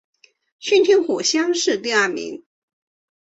[0.59, 2.43] 顺天府乡试第二名。